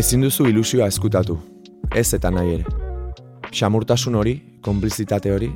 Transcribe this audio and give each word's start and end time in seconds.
Ezin 0.00 0.22
duzu 0.24 0.46
ilusioa 0.48 0.86
eskutatu, 0.88 1.34
ez 1.92 2.14
eta 2.16 2.30
nahi 2.32 2.54
ere. 2.54 2.70
Xamurtasun 3.52 4.14
hori, 4.16 4.32
konplizitate 4.64 5.28
hori, 5.34 5.50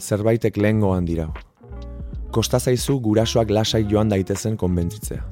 zerbaitek 0.00 0.56
lehen 0.56 0.78
goan 0.80 1.04
dirau. 1.04 1.26
Kosta 2.32 2.56
zaizu 2.56 2.96
gurasoak 3.04 3.52
lasai 3.52 3.82
joan 3.90 4.08
daitezen 4.08 4.56
konbentzitzea. 4.56 5.26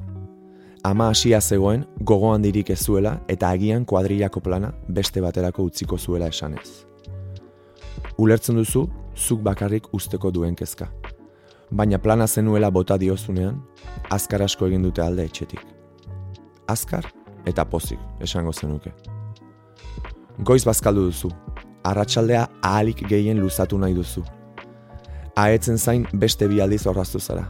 Ama 0.85 1.07
hasia 1.09 1.39
zegoen, 1.41 1.87
gogoan 2.11 2.45
dirik 2.45 2.69
ez 2.69 2.77
zuela 2.83 3.15
eta 3.35 3.49
agian 3.49 3.85
kuadrilako 3.85 4.45
plana 4.45 4.69
beste 4.99 5.25
baterako 5.25 5.65
utziko 5.71 5.97
zuela 5.97 6.29
esanez. 6.29 6.85
Ulertzen 8.19 8.61
duzu, 8.61 8.85
zuk 9.15 9.41
bakarrik 9.41 9.89
usteko 9.91 10.29
duen 10.29 10.53
kezka. 10.53 10.91
Baina 11.71 11.97
plana 11.97 12.27
zenuela 12.27 12.69
bota 12.69 13.01
diozunean, 13.01 13.57
azkar 14.11 14.45
asko 14.45 14.69
egin 14.69 14.85
dute 14.85 15.01
alde 15.01 15.25
etxetik. 15.31 15.65
Azkar 16.67 17.09
eta 17.45 17.65
pozik, 17.65 17.99
esango 18.21 18.53
zenuke. 18.53 18.93
Goiz 20.39 20.63
bazkaldu 20.65 21.05
duzu, 21.09 21.29
arratsaldea 21.83 22.47
ahalik 22.61 23.03
gehien 23.09 23.39
luzatu 23.39 23.77
nahi 23.77 23.93
duzu. 23.93 24.23
Aetzen 25.35 25.77
zain 25.77 26.07
beste 26.13 26.47
bi 26.47 26.61
aldiz 26.61 26.85
horraztu 26.87 27.19
zara. 27.19 27.47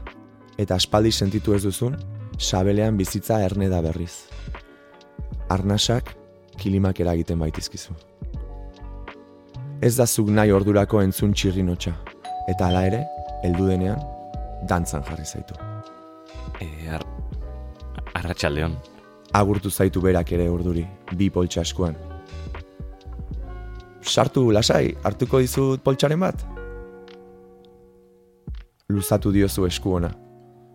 Eta 0.57 0.75
aspaldi 0.75 1.11
sentitu 1.11 1.53
ez 1.55 1.63
duzun, 1.63 1.97
sabelean 2.39 2.97
bizitza 2.97 3.39
erne 3.43 3.69
da 3.69 3.81
berriz. 3.81 4.25
Arnasak 5.49 6.15
kilimak 6.57 6.99
eragiten 6.99 7.39
baitizkizu. 7.39 7.93
Ez 9.83 9.95
da 9.97 10.07
zuk 10.07 10.29
nahi 10.31 10.51
ordurako 10.55 11.01
entzun 11.03 11.33
txirrinotxa, 11.33 11.91
eta 12.47 12.69
hala 12.69 12.85
ere, 12.87 13.03
heldu 13.43 13.67
denean, 13.67 13.99
dantzan 14.69 15.03
jarri 15.03 15.25
zaitu. 15.27 15.59
E, 16.63 16.69
ar... 16.87 17.03
Arratxaldeon. 18.21 18.77
Agurtu 19.33 19.71
zaitu 19.71 20.01
berak 20.01 20.31
ere 20.31 20.45
urduri, 20.49 20.83
bi 21.17 21.29
poltsa 21.33 21.61
eskuan. 21.61 21.95
Sartu 24.03 24.51
lasai, 24.51 24.93
hartuko 25.03 25.39
dizut 25.41 25.81
poltsaren 25.81 26.19
bat? 26.21 26.43
Luzatu 28.93 29.31
diozu 29.33 29.65
esku 29.65 29.95
ona. 29.97 30.11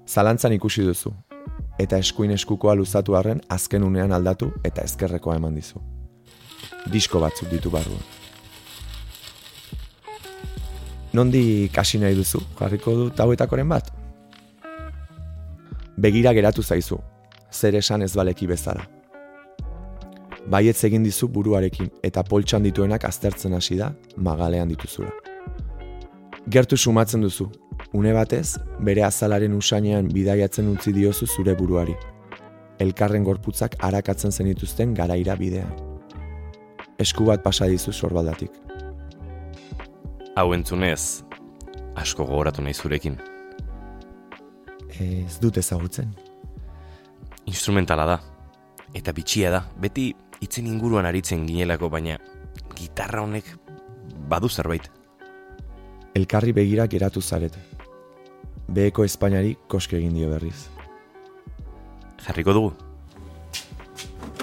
Zalantzan 0.08 0.56
ikusi 0.56 0.82
duzu. 0.82 1.12
Eta 1.78 2.00
eskuin 2.02 2.32
eskukoa 2.34 2.74
luzatu 2.74 3.14
arren 3.14 3.40
azken 3.48 3.84
unean 3.86 4.12
aldatu 4.16 4.48
eta 4.64 4.82
ezkerrekoa 4.82 5.36
eman 5.38 5.54
dizu. 5.54 5.78
Disko 6.90 7.20
batzuk 7.22 7.52
ditu 7.52 7.70
barruan. 7.70 8.02
Nondi 11.12 11.70
kasi 11.72 12.00
nahi 12.02 12.16
duzu, 12.18 12.40
jarriko 12.58 12.96
du 12.96 13.06
tauetakoren 13.14 13.68
bat? 13.68 13.92
Begira 15.96 16.32
geratu 16.34 16.62
zaizu, 16.62 16.98
zer 17.58 17.74
esan 17.74 18.02
ez 18.02 18.14
baleki 18.16 18.46
bezala. 18.46 18.86
Baietz 20.48 20.80
egin 20.88 21.04
dizu 21.04 21.28
buruarekin 21.28 21.90
eta 22.06 22.22
poltsan 22.24 22.64
dituenak 22.64 23.04
aztertzen 23.04 23.56
hasi 23.58 23.76
da 23.76 23.90
magalean 24.16 24.70
dituzula. 24.72 25.10
Gertu 26.48 26.76
sumatzen 26.76 27.20
duzu, 27.20 27.50
une 27.92 28.14
batez, 28.16 28.56
bere 28.80 29.02
azalaren 29.04 29.56
usainean 29.58 30.08
bidaiatzen 30.14 30.70
utzi 30.72 30.94
diozu 30.96 31.26
zure 31.26 31.54
buruari. 31.58 31.96
Elkarren 32.80 33.26
gorputzak 33.26 33.76
arakatzen 33.84 34.32
zenituzten 34.32 34.94
garaira 34.94 35.36
bidean. 35.36 35.74
Esku 36.98 37.26
bat 37.28 37.42
pasa 37.44 37.68
dizu 37.68 37.92
sorbaldatik. 37.92 38.54
Hau 40.38 40.52
entzunez, 40.54 41.24
asko 41.98 42.24
gogoratu 42.24 42.62
nahi 42.62 42.74
zurekin. 42.74 43.18
Ez 44.98 45.36
dut 45.42 45.58
ezagutzen. 45.60 46.14
Instrumentala 47.48 48.04
da. 48.04 48.18
Eta 48.92 49.14
bitxia 49.16 49.50
da. 49.50 49.62
Beti 49.80 50.10
itzen 50.44 50.66
inguruan 50.68 51.08
aritzen 51.08 51.46
ginelako, 51.48 51.88
baina 51.88 52.18
gitarra 52.76 53.22
honek 53.24 53.48
badu 54.28 54.50
zerbait. 54.52 54.90
Elkarri 56.18 56.52
begira 56.52 56.86
geratu 56.86 57.22
zarete. 57.22 57.62
Beheko 58.68 59.04
Espainiari 59.08 59.56
koske 59.68 59.96
egin 59.96 60.12
dio 60.18 60.28
berriz. 60.34 60.68
Jarriko 62.26 62.52
dugu. 62.52 62.74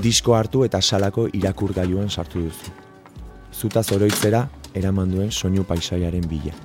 Disko 0.02 0.34
hartu 0.36 0.66
eta 0.66 0.82
salako 0.82 1.28
irakurgailuan 1.34 2.10
sartu 2.10 2.48
duzu. 2.48 2.74
Zutaz 3.54 3.92
oroitzera 3.94 4.48
eraman 4.74 5.12
duen 5.14 5.32
soinu 5.32 5.64
paisaiaren 5.64 6.26
bila. 6.30 6.58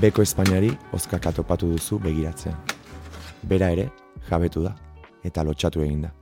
Beko 0.00 0.24
Espainiari 0.24 0.70
ozkaka 0.96 1.32
topatu 1.42 1.74
duzu 1.74 2.00
begiratzean. 2.00 2.56
Bera 3.42 3.70
ere, 3.74 3.90
jabetu 4.28 4.62
da, 4.64 4.74
eta 5.24 5.44
lotxatu 5.44 5.82
egin 5.84 6.06
da. 6.06 6.14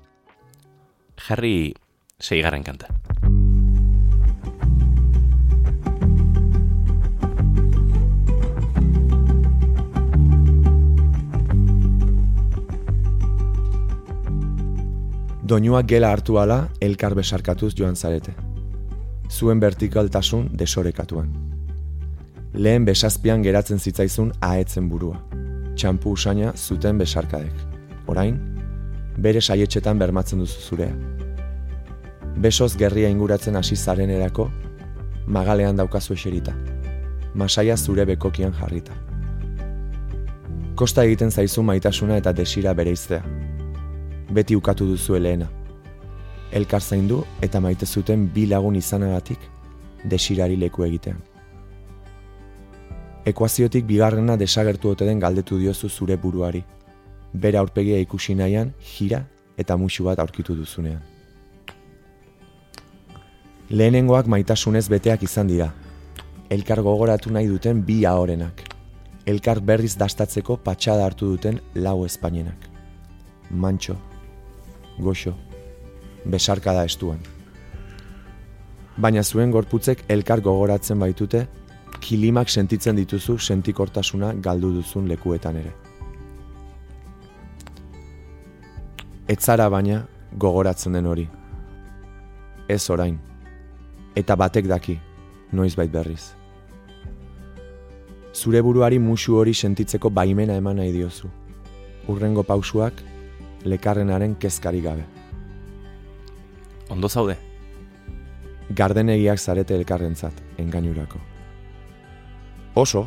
Jarri 1.29 1.75
seigarren 2.19 2.65
kanta. 2.67 2.91
Doinuak 15.49 15.87
gela 15.89 16.11
hartu 16.13 16.37
ala, 16.37 16.67
elkar 16.85 17.15
besarkatuz 17.17 17.71
joan 17.75 17.97
zarete. 17.97 18.35
Zuen 19.33 19.61
vertikaltasun 19.61 20.51
desorekatuan. 20.61 21.31
Lehen 22.53 22.85
besazpian 22.85 23.43
geratzen 23.43 23.81
zitzaizun 23.81 24.35
aetzen 24.45 24.91
burua. 24.93 25.23
Txampu 25.75 26.13
usaina 26.19 26.53
zuten 26.53 27.01
besarkadek. 27.01 27.65
Orain, 28.13 28.37
bere 29.19 29.41
saietxetan 29.41 29.99
bermatzen 29.99 30.39
duzu 30.39 30.61
zurea. 30.61 30.95
Besoz 32.39 32.77
gerria 32.79 33.09
inguratzen 33.11 33.57
hasi 33.59 33.77
zaren 33.77 34.11
erako, 34.15 34.49
magalean 35.27 35.77
daukazu 35.77 36.15
eserita. 36.15 36.55
Masaia 37.35 37.77
zure 37.77 38.05
bekokian 38.07 38.55
jarrita. 38.61 38.95
Kosta 40.79 41.03
egiten 41.05 41.31
zaizu 41.31 41.63
maitasuna 41.63 42.17
eta 42.23 42.33
desira 42.33 42.73
bere 42.75 42.93
iztea. 42.95 43.23
Beti 44.31 44.57
ukatu 44.57 44.87
duzu 44.87 45.17
eleena. 45.19 45.49
Elkar 46.53 46.81
zaindu 46.81 47.25
eta 47.43 47.61
maite 47.61 47.87
zuten 47.87 48.29
bi 48.35 48.47
lagun 48.47 48.77
izanagatik 48.77 49.39
desirari 50.05 50.57
leku 50.57 50.85
egitean. 50.87 51.19
Ekuaziotik 53.27 53.85
bigarrena 53.85 54.37
desagertu 54.41 54.95
ote 54.95 55.05
den 55.05 55.21
galdetu 55.21 55.59
diozu 55.59 55.89
zure 55.89 56.17
buruari. 56.17 56.63
Bere 57.33 57.59
aurpegia 57.59 57.99
ikusi 58.01 58.35
nahian, 58.35 58.73
jira 58.81 59.25
eta 59.59 59.77
musu 59.77 60.05
bat 60.05 60.19
aurkitu 60.19 60.55
duzunean. 60.57 61.03
Lehenengoak 63.71 64.27
maitasunez 64.27 64.87
beteak 64.89 65.23
izan 65.27 65.49
dira. 65.51 65.73
Elkar 66.49 66.81
gogoratu 66.81 67.31
nahi 67.31 67.49
duten 67.51 67.83
bi 67.85 68.05
ahorenak. 68.09 68.63
Elkar 69.29 69.61
berriz 69.61 69.93
dastatzeko 70.01 70.57
patxada 70.65 71.05
hartu 71.05 71.27
duten 71.35 71.61
lau 71.75 72.07
espainenak. 72.07 72.65
Mantxo, 73.51 73.97
goxo, 74.99 75.35
besarka 76.25 76.73
da 76.73 76.87
estuan. 76.89 77.19
Baina 78.97 79.23
zuen 79.23 79.53
gorputzek 79.53 80.07
elkar 80.09 80.41
gogoratzen 80.41 80.99
baitute, 80.99 81.45
kilimak 82.01 82.49
sentitzen 82.49 82.97
dituzu 82.97 83.37
sentikortasuna 83.39 84.33
galdu 84.43 84.73
duzun 84.79 85.09
lekuetan 85.09 85.61
ere. 85.61 85.88
Etzara 89.29 89.67
baina 89.69 90.07
gogoratzen 90.41 90.95
den 90.97 91.07
hori. 91.07 91.27
Ez 92.69 92.81
orain. 92.89 93.19
Eta 94.17 94.37
batek 94.41 94.71
daki, 94.71 94.95
noizbait 95.53 95.93
berriz. 95.93 96.31
Zure 98.33 98.63
buruari 98.65 98.99
musu 98.99 99.37
hori 99.37 99.53
sentitzeko 99.53 100.09
baimena 100.09 100.57
eman 100.57 100.81
nahi 100.81 100.95
diozu. 100.97 101.29
Urrengo 102.09 102.43
pausuak 102.43 103.05
lekarrenaren 103.69 104.39
kezkari 104.41 104.81
gabe. 104.81 105.05
Ondo 106.89 107.09
zaude? 107.09 107.37
Gardenegiak 108.71 109.39
zarete 109.39 109.77
elkarrentzat, 109.77 110.41
engainurako. 110.57 111.21
Oso, 112.75 113.07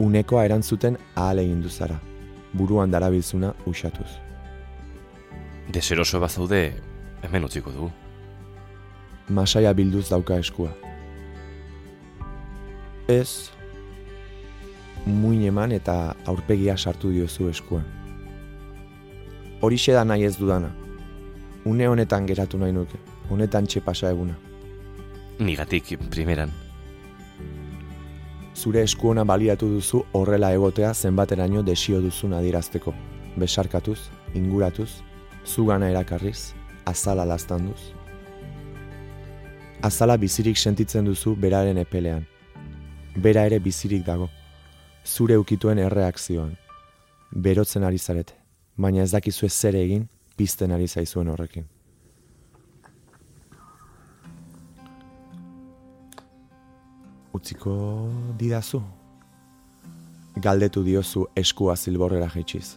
unekoa 0.00 0.44
erantzuten 0.50 0.98
ahal 1.14 1.38
egin 1.38 1.62
zara, 1.68 2.00
buruan 2.52 2.90
darabilzuna 2.90 3.54
usatuz. 3.66 4.08
Deseroso 5.72 6.20
bazaude, 6.20 6.74
hemen 7.22 7.44
utziko 7.44 7.70
dugu. 7.70 7.90
Masaia 9.28 9.72
bilduz 9.72 10.08
dauka 10.10 10.38
eskua. 10.42 10.72
Ez, 13.08 13.50
muin 15.06 15.42
eman 15.46 15.72
eta 15.72 16.14
aurpegia 16.26 16.76
sartu 16.76 17.10
diozu 17.14 17.48
eskuan. 17.50 17.86
Horixe 19.60 19.92
da 19.92 20.04
nahi 20.04 20.24
ez 20.24 20.36
dudana. 20.38 20.70
Une 21.64 21.86
honetan 21.88 22.26
geratu 22.26 22.58
nahi 22.58 22.72
nuke, 22.72 22.98
honetan 23.30 23.66
txepasa 23.66 24.10
eguna. 24.10 24.34
Nigatik, 25.38 25.94
primeran. 26.10 26.50
Zure 28.60 28.82
eskuona 28.84 29.22
baliatu 29.24 29.70
duzu 29.72 30.02
horrela 30.12 30.50
egotea 30.52 30.90
zenbateraino 30.92 31.62
desio 31.64 32.00
duzun 32.04 32.34
adierazteko. 32.36 32.92
Besarkatuz, 33.40 33.98
inguratuz, 34.36 34.90
zugana 35.46 35.88
erakarriz, 35.88 36.52
azala 36.84 37.24
duz. 37.24 37.94
Azala 39.82 40.18
bizirik 40.18 40.58
sentitzen 40.58 41.06
duzu 41.06 41.34
beraren 41.36 41.78
epelean. 41.78 42.26
Bera 43.16 43.46
ere 43.46 43.60
bizirik 43.60 44.04
dago. 44.04 44.28
Zure 45.06 45.38
ukituen 45.38 45.78
erreakzioan. 45.78 46.54
Berotzen 47.30 47.84
ari 47.84 47.98
zarete, 47.98 48.34
baina 48.76 49.02
ez 49.02 49.12
dakizu 49.12 49.46
ez 49.46 49.54
zer 49.54 49.74
egin, 49.74 50.08
pizten 50.36 50.70
ari 50.70 50.86
zaizuen 50.86 51.28
horrekin. 51.28 51.69
Utziko 57.32 57.72
didazu? 58.38 58.80
Galdetu 60.36 60.82
diozu 60.82 61.26
eskua 61.36 61.76
zilborrera 61.76 62.28
jaitsiz. 62.32 62.76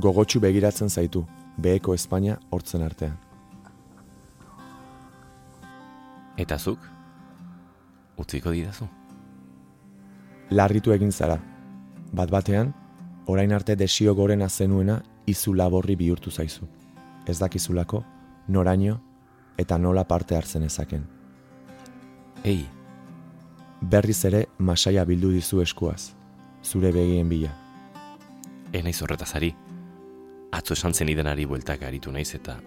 Gogotsu 0.00 0.40
begiratzen 0.40 0.88
zaitu, 0.88 1.24
beheko 1.58 1.94
Espainia 1.94 2.38
hortzen 2.50 2.82
artean. 2.82 3.16
Eta 6.40 6.58
zuk? 6.58 6.80
Utziko 8.18 8.50
didazu? 8.50 8.88
Larritu 10.50 10.92
egin 10.92 11.12
zara. 11.12 11.38
Bat 12.12 12.30
batean, 12.30 12.72
orain 13.26 13.52
arte 13.52 13.76
desio 13.76 14.14
gorena 14.14 14.48
zenuena 14.48 15.02
izu 15.26 15.54
laborri 15.54 15.96
bihurtu 15.96 16.30
zaizu. 16.30 16.68
Ez 17.26 17.38
dakizulako, 17.38 18.04
noraino 18.48 19.00
eta 19.58 19.78
nola 19.78 20.04
parte 20.04 20.36
hartzen 20.36 20.64
ezaken. 20.66 21.13
Ei, 22.44 22.66
berriz 23.80 24.18
ere 24.28 24.42
masaia 24.58 25.06
bildu 25.08 25.30
dizu 25.32 25.62
eskuaz, 25.62 26.12
zure 26.60 26.90
begien 26.92 27.28
bila. 27.30 27.54
Enaiz 28.76 28.98
horretaz 29.00 29.30
ari, 29.38 29.48
atzo 30.52 30.76
esan 30.76 30.92
zen 30.92 31.08
idenari 31.08 31.46
bueltak 31.48 31.86
aritu 31.88 32.12
naiz 32.12 32.34
eta 32.36 32.58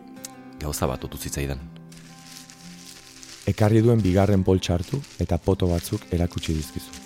gauza 0.58 0.90
bat 0.90 1.06
otu 1.06 1.22
zitzaidan. 1.22 1.62
Ekarri 3.48 3.84
duen 3.86 4.02
bigarren 4.02 4.44
poltsartu 4.44 4.98
eta 5.22 5.38
poto 5.38 5.70
batzuk 5.70 6.10
erakutsi 6.12 6.58
dizkizu. 6.58 7.06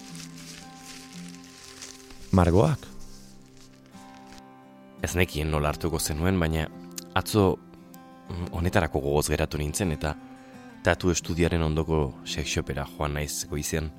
Margoak? 2.31 2.87
Ez 5.03 5.11
nekien 5.19 5.51
nola 5.51 5.75
hartuko 5.75 5.99
zenuen, 5.99 6.39
baina 6.39 6.69
atzo 7.19 7.57
honetarako 8.55 9.03
gogoz 9.03 9.27
geratu 9.27 9.59
nintzen 9.59 9.91
eta 9.91 10.15
tatu 10.83 11.11
estudiaren 11.11 11.61
ondoko 11.61 12.11
sexopera 12.25 12.85
joan 12.97 13.13
naiz 13.17 13.45
goizean. 13.49 13.91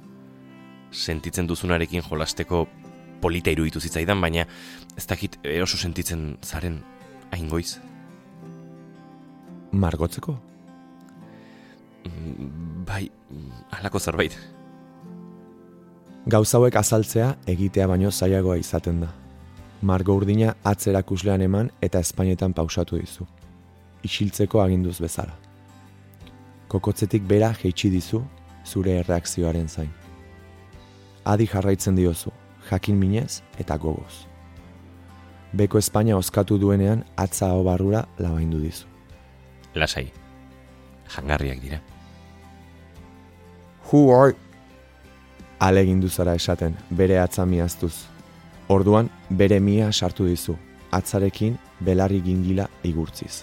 Sentitzen 0.91 1.47
duzunarekin 1.49 2.03
jolasteko 2.03 2.67
polita 3.21 3.53
iruditu 3.55 3.81
zitzaidan, 3.81 4.21
baina 4.21 4.45
ez 4.97 5.07
dakit 5.07 5.39
eroso 5.45 5.79
sentitzen 5.79 6.37
zaren 6.43 6.81
hain 7.33 7.49
goiz. 7.49 7.79
Margotzeko? 9.73 10.37
Mm, 12.05 12.85
bai, 12.87 13.07
halako 13.79 14.01
zerbait. 14.01 14.37
Gauzauek 16.27 16.77
azaltzea 16.79 17.33
egitea 17.51 17.87
baino 17.91 18.11
zailagoa 18.11 18.59
izaten 18.61 19.01
da. 19.03 19.09
Margo 19.83 20.15
urdina 20.15 20.53
atzerakuslean 20.71 21.43
eman 21.43 21.71
eta 21.83 22.03
Espainetan 22.05 22.53
pausatu 22.55 22.99
dizu. 23.01 23.27
Isiltzeko 24.07 24.61
aginduz 24.63 25.01
bezala. 25.03 25.42
Kokotzetik 26.73 27.27
bera 27.29 27.51
jeitsi 27.53 27.91
dizu 27.93 28.23
zure 28.65 28.95
erreakzioaren 29.03 29.67
zain. 29.69 29.91
Adi 31.29 31.45
jarraitzen 31.47 31.99
diozu, 31.99 32.33
jakin 32.71 32.97
minez 32.97 33.43
eta 33.61 33.77
gogoz. 33.77 34.25
Beko 35.53 35.77
Espainia 35.79 36.17
oskatu 36.17 36.57
duenean 36.59 37.05
atza 37.17 37.51
hau 37.53 37.61
barrura 37.67 38.07
labaindu 38.19 38.61
dizu. 38.63 38.87
Lasai, 39.75 40.07
jangarriak 41.13 41.61
dira. 41.61 41.81
Hu 43.91 44.07
hoi! 44.09 44.33
Alegin 45.61 46.01
duzara 46.01 46.35
esaten, 46.41 46.73
bere 46.91 47.19
atza 47.21 47.45
miaztuz. 47.47 48.07
Orduan, 48.73 49.11
bere 49.29 49.61
mia 49.61 49.93
sartu 49.93 50.25
dizu, 50.27 50.57
atzarekin 50.91 51.59
belarri 51.81 52.23
gingila 52.25 52.71
igurtziz. 52.83 53.43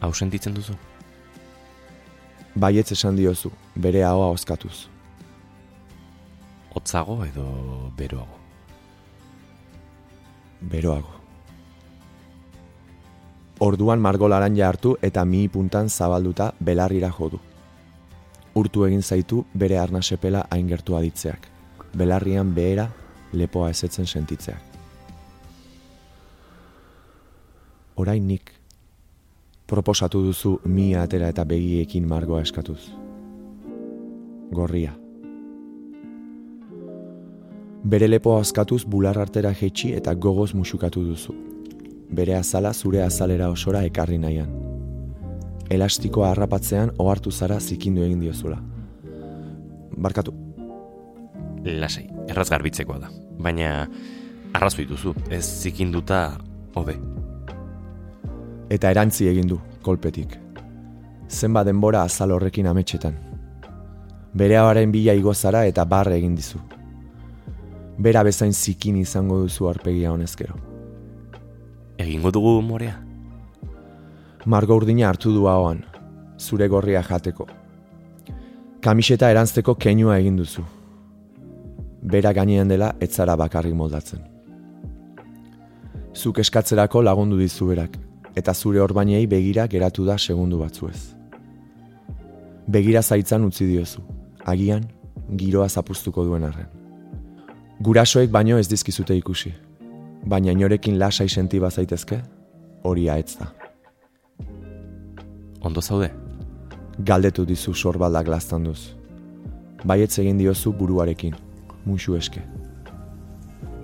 Hau 0.00 0.14
sentitzen 0.14 0.54
duzu? 0.54 0.78
Baietz 2.58 2.90
esan 2.92 3.16
diozu, 3.16 3.52
bere 3.76 4.04
ahoa 4.04 4.30
oskatuz 4.34 4.88
hotzago 6.78 7.24
edo 7.24 7.90
beroago? 7.96 8.38
Beroago. 10.60 11.14
Orduan 13.58 14.00
margo 14.00 14.28
laranja 14.28 14.68
hartu 14.68 14.96
eta 15.02 15.24
mi 15.24 15.48
puntan 15.48 15.88
zabalduta 15.90 16.52
belarrira 16.60 17.10
jodu. 17.10 17.40
Urtu 18.54 18.84
egin 18.86 19.02
zaitu 19.02 19.44
bere 19.54 19.78
arnasepela 19.78 20.46
aingertu 20.50 20.96
aditzeak. 20.96 21.48
Belarrian 21.94 22.54
behera 22.54 22.88
lepoa 23.32 23.70
ezetzen 23.70 24.06
sentitzeak. 24.06 24.62
Orain 27.98 28.26
nik 28.26 28.52
proposatu 29.68 30.22
duzu 30.24 30.58
mi 30.64 30.94
atera 30.96 31.28
eta 31.28 31.44
begiekin 31.44 32.08
margoa 32.08 32.40
eskatuz. 32.42 32.80
Gorria 34.50 34.96
bere 37.88 38.08
lepo 38.08 38.36
askatuz 38.36 38.82
bular 38.84 39.18
artera 39.18 39.52
jetxi 39.54 39.92
eta 39.96 40.14
gogoz 40.14 40.52
musukatu 40.54 41.02
duzu. 41.04 41.34
Bere 42.10 42.34
azala 42.34 42.72
zure 42.74 43.02
azalera 43.02 43.50
osora 43.50 43.84
ekarri 43.84 44.18
nahian. 44.18 44.50
Elastikoa 45.70 46.30
harrapatzean 46.32 46.92
ohartu 46.98 47.30
zara 47.30 47.60
zikindu 47.60 48.02
egin 48.02 48.20
diozula. 48.20 48.58
Barkatu. 49.96 50.32
Lasai, 51.64 52.06
erraz 52.28 52.48
garbitzekoa 52.50 52.98
da. 52.98 53.10
Baina 53.38 53.88
arrazoi 54.54 54.86
duzu, 54.88 55.14
ez 55.30 55.44
zikinduta 55.44 56.38
hobe. 56.74 56.96
Eta 58.70 58.90
erantzi 58.90 59.28
egin 59.28 59.48
du, 59.48 59.60
kolpetik. 59.88 60.38
Zenba 61.28 61.64
denbora 61.64 62.06
azal 62.08 62.36
horrekin 62.36 62.68
ametxetan. 62.70 63.16
Bere 64.34 64.60
haren 64.60 64.92
bila 64.92 65.16
igozara 65.16 65.64
eta 65.68 65.84
barre 65.88 66.20
egin 66.20 66.36
dizu 66.36 66.60
bera 67.98 68.22
bezain 68.22 68.52
zikin 68.52 68.96
izango 68.96 69.40
duzu 69.42 69.68
arpegia 69.68 70.12
honezkero. 70.12 70.54
Egingo 71.98 72.30
dugu 72.30 72.60
morea? 72.62 72.94
Margo 74.46 74.76
urdina 74.78 75.08
hartu 75.08 75.32
du 75.34 75.48
ahoan, 75.50 75.82
zure 76.38 76.68
gorria 76.68 77.02
jateko. 77.02 77.46
Kamiseta 78.80 79.30
erantzteko 79.30 79.74
keinua 79.74 80.18
egin 80.22 80.36
duzu. 80.38 80.62
Bera 82.02 82.32
gainean 82.32 82.68
dela 82.70 82.92
etzara 83.00 83.34
bakarrik 83.36 83.74
moldatzen. 83.74 84.22
Zuk 86.14 86.38
eskatzerako 86.38 87.02
lagundu 87.02 87.36
dizu 87.38 87.66
berak, 87.66 87.98
eta 88.38 88.54
zure 88.54 88.80
orbainei 88.80 89.26
begira 89.26 89.66
geratu 89.66 90.06
da 90.06 90.18
segundu 90.18 90.58
batzuez. 90.62 91.14
Begira 92.68 93.02
zaitzan 93.02 93.44
utzi 93.44 93.66
diozu, 93.66 94.02
agian 94.44 94.84
giroa 95.36 95.68
zapuztuko 95.68 96.24
duen 96.24 96.44
arren. 96.44 96.68
Gurasoek 97.80 98.30
baino 98.30 98.58
ez 98.58 98.68
dizkizute 98.68 99.16
ikusi, 99.16 99.52
baina 100.26 100.52
inorekin 100.52 100.98
lasai 100.98 101.28
senti 101.28 101.60
bazaitezke, 101.60 102.20
hori 102.84 103.08
aetz 103.08 103.36
da. 103.38 103.52
Ondo 105.60 105.82
zaude? 105.82 106.10
Galdetu 106.98 107.44
dizu 107.46 107.74
sorbaldak 107.74 108.26
duz. 108.64 108.94
Baietz 109.84 110.18
egin 110.18 110.38
diozu 110.38 110.72
buruarekin, 110.72 111.34
musu 111.84 112.16
eske. 112.16 112.42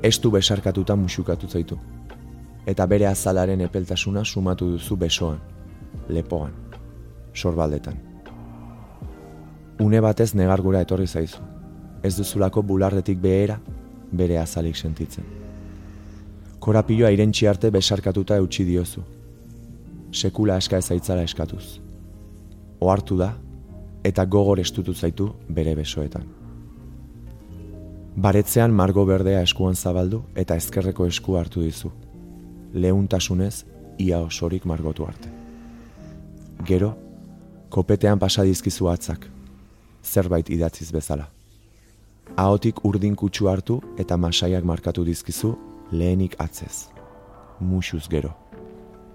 Estu 0.02 0.30
besarkatuta 0.30 0.96
musukatu 0.96 1.48
zaitu. 1.48 1.78
Eta 2.66 2.86
bere 2.86 3.06
azalaren 3.06 3.60
epeltasuna 3.60 4.24
sumatu 4.24 4.70
duzu 4.72 4.96
besoan, 4.96 5.38
lepoan, 6.08 6.52
sorbaldetan. 7.34 7.98
Une 9.80 10.00
batez 10.00 10.34
negargura 10.34 10.80
etorri 10.80 11.06
zaizu. 11.06 11.42
Ez 12.02 12.16
duzulako 12.16 12.62
bularretik 12.62 13.18
behera 13.20 13.58
bere 14.12 14.38
azalik 14.38 14.76
sentitzen. 14.76 15.24
Korapioa 16.60 17.10
irentxi 17.10 17.46
arte 17.46 17.70
besarkatuta 17.70 18.36
eutxi 18.40 18.64
diozu. 18.64 19.02
Sekula 20.12 20.56
eska 20.56 20.78
ezaitzara 20.78 21.24
eskatuz. 21.26 21.80
Ohartu 22.80 23.18
da, 23.18 23.34
eta 24.04 24.24
gogor 24.24 24.60
estutu 24.60 24.94
zaitu 24.94 25.30
bere 25.48 25.74
besoetan. 25.74 26.24
Baretzean 28.14 28.72
margo 28.72 29.04
berdea 29.08 29.42
eskuan 29.42 29.74
zabaldu 29.74 30.22
eta 30.38 30.56
ezkerreko 30.60 31.08
esku 31.10 31.36
hartu 31.36 31.64
dizu. 31.64 31.90
Leuntasunez, 32.74 33.64
ia 33.98 34.18
osorik 34.20 34.66
margotu 34.66 35.06
arte. 35.06 35.30
Gero, 36.66 36.92
kopetean 37.70 38.18
pasadizkizu 38.18 38.90
atzak, 38.90 39.30
zerbait 40.02 40.50
idatziz 40.50 40.90
bezala 40.92 41.30
ahotik 42.36 42.84
urdin 42.84 43.14
kutsu 43.16 43.48
hartu 43.48 43.80
eta 43.98 44.16
masaiak 44.16 44.64
markatu 44.64 45.04
dizkizu 45.04 45.54
lehenik 45.92 46.34
atzez. 46.38 46.88
musuz 47.60 48.08
gero. 48.10 48.34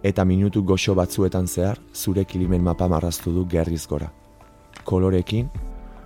Eta 0.04 0.24
minutu 0.26 0.64
goxo 0.64 0.96
batzuetan 0.96 1.48
zehar, 1.48 1.78
zure 1.94 2.24
kilimen 2.26 2.64
mapa 2.64 2.88
marraztu 2.88 3.34
du 3.34 3.46
gerriz 3.46 3.86
gora. 3.88 4.10
Kolorekin 4.86 5.50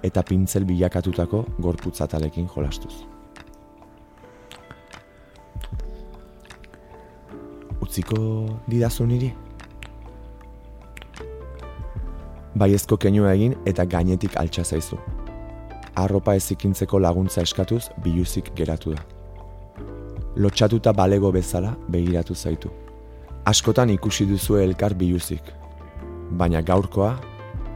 eta 0.04 0.24
pintzel 0.24 0.66
bilakatutako 0.66 1.46
gorputzatalekin 1.60 2.48
jolastuz. 2.56 3.13
Utziko 7.94 8.48
didazu 8.66 9.06
niri? 9.06 9.28
Baiezko 12.58 12.98
kenua 12.98 13.36
egin 13.38 13.52
eta 13.70 13.84
gainetik 13.86 14.34
altxa 14.42 14.64
zaizu. 14.66 14.98
Arropa 16.02 16.34
ezikintzeko 16.34 16.98
laguntza 16.98 17.44
eskatuz 17.46 17.84
biluzik 18.02 18.50
geratu 18.58 18.96
da. 18.96 19.04
Lotxatuta 20.42 20.90
balego 20.98 21.30
bezala 21.36 21.76
begiratu 21.88 22.34
zaitu. 22.34 22.72
Askotan 23.46 23.94
ikusi 23.94 24.26
duzu 24.26 24.58
elkar 24.58 24.96
biluzik, 24.98 25.52
baina 26.32 26.64
gaurkoa 26.66 27.12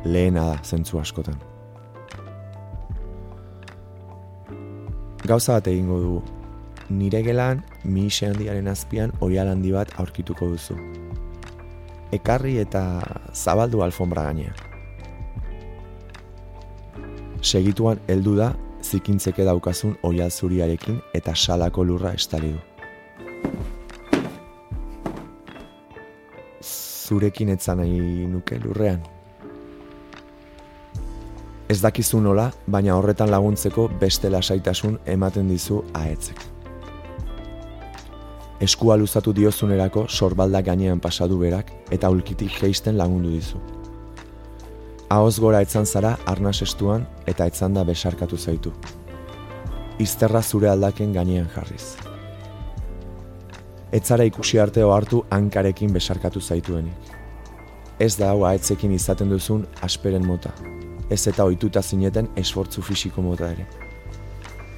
lehena 0.06 0.48
da 0.48 0.58
zentzu 0.64 0.98
askotan. 0.98 1.38
Gauza 5.28 5.60
bat 5.60 5.70
egingo 5.76 6.02
dugu. 6.02 6.37
Nire 6.90 7.20
gelan, 7.20 7.66
mixe 7.84 8.30
handiaren 8.30 8.70
azpian 8.72 9.12
oial 9.20 9.50
handi 9.52 9.74
bat 9.76 9.90
aurkituko 10.00 10.48
duzu. 10.54 10.78
Ekarri 12.16 12.56
eta 12.62 12.84
zabaldu 13.36 13.82
alfombra 13.84 14.24
gainean. 14.30 14.56
Segituan 17.44 18.00
heldu 18.08 18.38
da 18.40 18.54
zikintzeke 18.84 19.44
daukazun 19.44 19.98
oial 20.08 20.32
zuriarekin 20.32 21.02
eta 21.14 21.36
salako 21.36 21.84
lurra 21.84 22.14
estali 22.16 22.56
du. 22.56 22.64
Zurekin 26.64 27.50
etzan 27.50 27.84
nahi 27.84 28.28
nuke 28.32 28.60
lurrean. 28.64 29.04
Ez 31.68 31.82
dakizu 31.84 32.22
nola, 32.24 32.54
baina 32.66 32.96
horretan 32.96 33.28
laguntzeko 33.32 33.90
beste 34.00 34.32
lasaitasun 34.32 35.02
ematen 35.06 35.50
dizu 35.52 35.84
aetzek. 35.94 36.57
Eskua 38.60 38.96
luzatu 38.98 39.34
diozunerako 39.38 40.08
sorbalda 40.10 40.64
gainean 40.66 41.00
pasadu 41.00 41.38
berak 41.38 41.70
eta 41.94 42.10
ulkitik 42.10 42.56
geisten 42.58 42.98
lagundu 42.98 43.30
dizu. 43.30 43.60
Ahoz 45.10 45.38
gora 45.40 45.62
etzan 45.62 45.86
zara 45.86 46.18
arnas 46.26 46.62
estuan 46.66 47.06
eta 47.28 47.46
etzan 47.46 47.74
da 47.74 47.84
besarkatu 47.86 48.38
zaitu. 48.38 48.74
Izterra 50.00 50.42
zure 50.42 50.70
aldaken 50.70 51.14
gainean 51.14 51.48
jarriz. 51.54 51.96
Etzara 53.92 54.26
ikusi 54.26 54.60
arte 54.60 54.82
hartu 54.82 55.24
hankarekin 55.30 55.94
besarkatu 55.94 56.42
zaituenik. 56.42 57.14
Ez 58.00 58.18
da 58.18 58.32
hau 58.34 58.44
aetzekin 58.46 58.92
izaten 58.92 59.30
duzun 59.30 59.68
asperen 59.82 60.26
mota. 60.26 60.52
Ez 61.10 61.28
eta 61.28 61.46
ohituta 61.46 61.82
zineten 61.82 62.28
esfortzu 62.36 62.82
fisiko 62.82 63.22
mota 63.22 63.52
ere. 63.54 63.68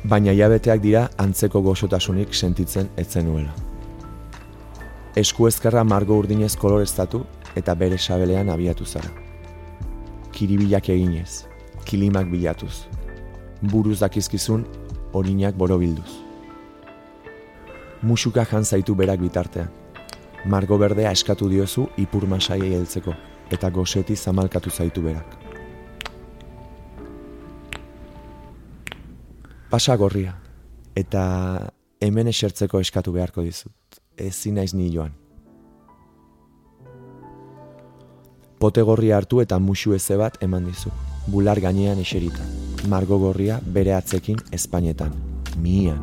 Baina 0.04 0.36
jabeteak 0.36 0.84
dira 0.84 1.10
antzeko 1.18 1.62
goxotasunik 1.62 2.34
sentitzen 2.34 2.92
etzen 2.98 3.28
Esku 5.20 5.50
ezkerra 5.50 5.84
margo 5.84 6.16
urdinez 6.22 6.54
koloreztatu 6.56 7.26
eta 7.60 7.76
bere 7.76 7.98
sabelean 7.98 8.50
abiatu 8.54 8.86
zara 8.86 9.10
kiribilak 10.40 10.88
eginez, 10.94 11.44
kilimak 11.84 12.30
bilatuz, 12.32 12.86
buruz 13.62 13.98
dakizkizun 14.00 14.64
orinak 15.14 15.58
borobilduz. 15.60 16.14
Musuka 18.08 18.46
jan 18.48 18.64
zaitu 18.64 18.96
berak 18.96 19.20
bitartean, 19.20 19.68
margo 20.46 20.78
berdea 20.80 21.12
eskatu 21.12 21.50
diozu 21.52 21.90
ipur 22.00 22.24
masaiei 22.32 22.72
heltzeko, 22.78 23.18
eta 23.52 23.70
goseti 23.70 24.16
zamalkatu 24.16 24.72
zaitu 24.72 25.04
berak. 25.04 25.36
Pasa 29.70 29.98
gorria, 30.00 30.38
eta 30.96 31.26
hemen 32.00 32.32
esertzeko 32.32 32.80
eskatu 32.80 33.12
beharko 33.12 33.44
dizut, 33.44 33.74
ezin 34.20 34.56
naiz 34.56 34.74
ni 34.74 34.92
joan. 34.94 35.12
pote 38.60 38.82
gorria 38.82 39.18
hartu 39.18 39.40
eta 39.42 39.58
musu 39.60 39.94
eze 39.96 40.18
bat 40.20 40.38
eman 40.44 40.66
dizu. 40.68 40.92
Bular 41.28 41.60
gainean 41.64 42.00
eserita. 42.00 42.44
Margo 42.92 43.18
gorria 43.20 43.60
bere 43.66 43.94
atzekin 43.96 44.40
espainetan. 44.52 45.14
Mian. 45.64 46.02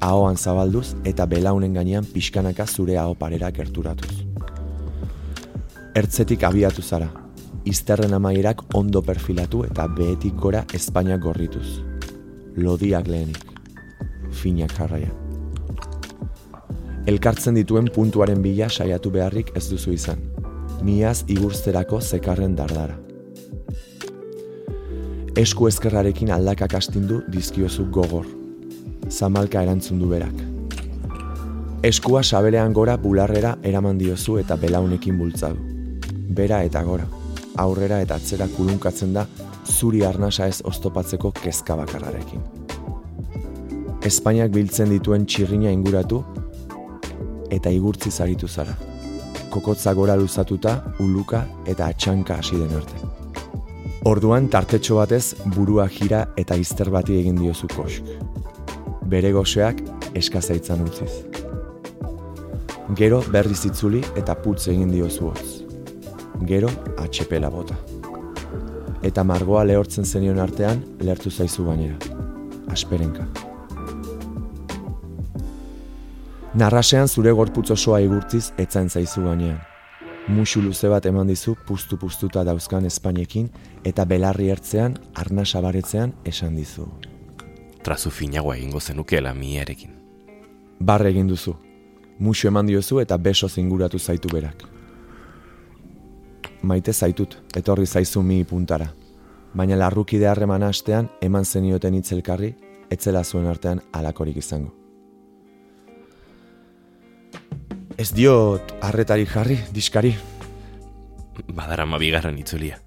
Ahoan 0.00 0.36
zabalduz 0.36 0.94
eta 1.04 1.26
belaunen 1.26 1.74
gainean 1.74 2.04
pixkanaka 2.04 2.66
zure 2.66 2.98
aho 2.98 3.14
parera 3.14 3.50
gerturatuz. 3.52 4.12
Ertzetik 5.94 6.42
abiatu 6.42 6.82
zara. 6.82 7.10
Izterren 7.64 8.12
amaierak 8.14 8.62
ondo 8.76 9.02
perfilatu 9.02 9.64
eta 9.64 9.86
behetik 9.88 10.36
gora 10.36 10.64
Espainiak 10.74 11.20
gorrituz. 11.20 11.80
Lodiak 12.56 13.08
lehenik. 13.08 13.44
Finak 14.32 14.74
jarraia. 14.76 15.23
Elkartzen 17.06 17.54
dituen 17.54 17.90
puntuaren 17.94 18.40
bila 18.42 18.70
saiatu 18.70 19.10
beharrik 19.10 19.52
ez 19.56 19.68
duzu 19.68 19.92
izan 19.92 20.22
miaz 20.84 21.24
igurzterako 21.28 22.00
zekarren 22.00 22.54
dardara. 22.56 22.98
Esku 25.40 25.68
ezkerrarekin 25.70 26.30
aldakak 26.30 26.76
astindu 26.78 27.22
dizkiozu 27.32 27.86
gogor. 27.90 28.26
Zamalka 29.10 29.62
erantzun 29.64 30.02
du 30.02 30.10
berak. 30.10 30.34
Eskua 31.84 32.22
sabelean 32.22 32.72
gora 32.72 32.96
bularrera 33.00 33.56
eraman 33.62 33.98
diozu 33.98 34.38
eta 34.40 34.56
belaunekin 34.60 35.18
bultzadu. 35.18 35.60
Bera 36.36 36.62
eta 36.64 36.82
gora, 36.84 37.08
aurrera 37.56 38.00
eta 38.04 38.16
atzera 38.20 38.46
kulunkatzen 38.56 39.12
da 39.16 39.26
zuri 39.64 40.04
arnasa 40.04 40.46
ez 40.48 40.60
oztopatzeko 40.64 41.32
kezka 41.42 41.76
bakarrarekin. 41.76 42.40
Espainiak 44.04 44.52
biltzen 44.52 44.92
dituen 44.92 45.26
txirrina 45.26 45.72
inguratu 45.72 46.22
eta 47.50 47.70
igurtzi 47.70 48.10
zaritu 48.10 48.48
zara 48.48 48.76
kokotza 49.54 49.92
gora 49.94 50.16
luzatuta, 50.18 50.72
uluka 50.98 51.44
eta 51.70 51.86
atxanka 51.86 52.40
hasi 52.40 52.56
den 52.58 52.72
arte. 52.74 52.98
Orduan 54.10 54.48
tartetxo 54.50 54.98
batez 54.98 55.36
burua 55.54 55.86
jira 55.88 56.24
eta 56.40 56.58
izter 56.58 56.90
bati 56.90 57.20
egin 57.20 57.38
diozu 57.38 57.70
kosk. 57.70 58.10
Bere 59.14 59.30
goseak 59.36 59.78
eskazaitzan 60.18 60.82
utziz. 60.88 61.12
Gero 62.98 63.22
berriz 63.30 63.62
itzuli 63.70 64.02
eta 64.18 64.34
putz 64.34 64.66
egin 64.74 64.90
diozu 64.90 65.30
hotz. 65.30 65.46
Gero 66.50 66.74
atxepela 66.98 67.50
bota. 67.54 67.78
Eta 69.06 69.24
margoa 69.24 69.64
lehortzen 69.70 70.04
zenion 70.04 70.42
artean 70.42 70.82
lertu 71.00 71.30
zaizu 71.30 71.70
gainera. 71.70 71.98
Asperenka. 72.74 73.53
Narrasean 76.54 77.08
zure 77.08 77.32
gorputz 77.34 77.72
osoa 77.74 77.96
igurtziz 77.98 78.52
etzan 78.62 78.86
zaizu 78.88 79.24
gainean. 79.24 79.56
Musu 80.30 80.60
luze 80.62 80.86
bat 80.88 81.06
eman 81.10 81.26
dizu 81.26 81.56
pustu-pustuta 81.66 82.44
dauzkan 82.46 82.86
Espainekin 82.86 83.48
eta 83.84 84.04
belarri 84.06 84.52
ertzean, 84.54 84.94
arna 85.18 85.42
sabaretzean 85.44 86.12
esan 86.24 86.54
dizu. 86.54 86.86
Trazu 87.82 88.10
finagoa 88.10 88.54
egingo 88.54 88.80
zenukeela 88.80 89.32
miarekin. 89.34 89.96
Barre 90.78 91.10
egin 91.10 91.26
duzu. 91.26 91.56
Musu 92.20 92.46
eman 92.46 92.70
diozu 92.70 93.00
eta 93.02 93.18
beso 93.18 93.48
zinguratu 93.48 93.98
zaitu 93.98 94.30
berak. 94.32 94.62
Maite 96.62 96.92
zaitut, 96.92 97.36
etorri 97.56 97.86
zaizu 97.86 98.22
mi 98.22 98.44
puntara. 98.44 98.92
Baina 99.54 99.74
larrukide 99.76 100.30
harreman 100.30 100.62
hastean 100.62 101.10
eman 101.20 101.44
zenioten 101.44 101.94
itzelkarri, 101.94 102.54
etzela 102.90 103.24
zuen 103.24 103.50
artean 103.50 103.82
alakorik 103.92 104.36
izango. 104.36 104.83
Ez 107.94 108.10
diot 108.10 108.72
harretari 108.82 109.22
jarri, 109.22 109.54
diskari. 109.70 110.10
Badara 111.54 111.84
ma 111.86 111.98
bigarren 112.02 112.34
itzulia. 112.40 112.80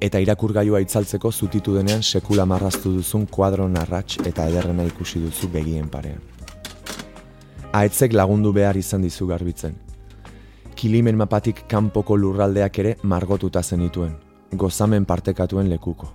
Eta 0.00 0.20
irakurgailua 0.22 0.78
itzaltzeko 0.84 1.32
zutitu 1.32 1.74
denean 1.74 2.04
sekula 2.06 2.46
marraztu 2.46 2.92
duzun 2.94 3.26
kuadro 3.26 3.66
narratx 3.68 4.22
eta 4.30 4.46
ederrena 4.46 4.86
ikusi 4.86 5.24
duzu 5.24 5.50
begien 5.50 5.90
parean. 5.90 6.22
Aetzek 7.72 8.14
lagundu 8.14 8.54
behar 8.54 8.78
izan 8.78 9.02
dizu 9.02 9.26
garbitzen. 9.26 9.74
Kilimen 10.78 11.18
mapatik 11.18 11.66
kanpoko 11.66 12.16
lurraldeak 12.16 12.78
ere 12.78 12.96
margotuta 13.02 13.62
zenituen, 13.62 14.14
gozamen 14.52 15.04
partekatuen 15.04 15.68
lekuko. 15.68 16.14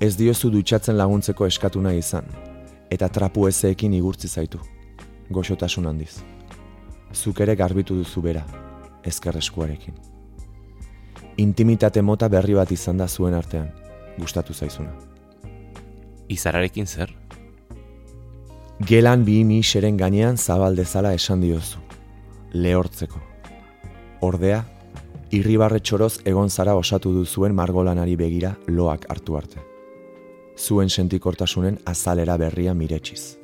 Ez 0.00 0.16
diozu 0.18 0.50
dutxatzen 0.50 0.98
laguntzeko 0.98 1.46
eskatu 1.46 1.80
nahi 1.80 2.02
izan, 2.02 2.26
eta 2.90 3.08
trapu 3.08 3.46
ezeekin 3.48 3.94
igurtzi 3.94 4.28
zaitu 4.28 4.73
goxotasun 5.30 5.86
handiz. 5.86 6.22
Zuk 7.14 7.40
ere 7.40 7.54
garbitu 7.56 7.96
duzu 7.96 8.22
bera, 8.22 8.44
ezker 9.04 9.36
eskuarekin. 9.36 9.94
Intimitate 11.36 12.02
mota 12.02 12.28
berri 12.28 12.54
bat 12.54 12.70
izan 12.72 12.98
da 12.98 13.08
zuen 13.08 13.34
artean, 13.34 13.70
gustatu 14.18 14.54
zaizuna. 14.54 14.92
Izararekin 16.28 16.86
zer? 16.86 17.14
Gelan 18.86 19.24
bi 19.24 19.42
miseren 19.44 19.96
gainean 19.96 20.36
zabaldezala 20.36 21.12
esan 21.14 21.42
diozu. 21.42 21.78
Lehortzeko. 22.52 23.20
Ordea, 24.22 24.64
irribarre 25.30 25.80
txoroz 25.80 26.20
egon 26.24 26.50
zara 26.50 26.74
osatu 26.78 27.12
duzuen 27.14 27.54
margolanari 27.54 28.16
begira 28.16 28.54
loak 28.68 29.06
hartu 29.10 29.36
arte. 29.36 29.62
Zuen 30.56 30.90
sentikortasunen 30.90 31.80
azalera 31.84 32.36
berria 32.36 32.74
miretsiz. 32.74 33.43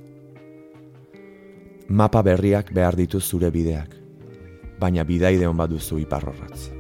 Mapa 1.91 2.23
berriak 2.23 2.69
behar 2.71 2.95
ditu 2.95 3.19
zure 3.19 3.51
bideak, 3.51 3.97
baina 4.79 5.03
bidaide 5.03 5.49
hon 5.51 5.59
baduzu 5.59 5.99
iparrorratz. 5.99 6.80